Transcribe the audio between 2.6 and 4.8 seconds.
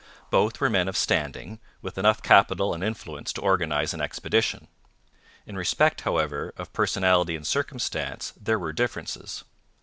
and influence to organize an expedition.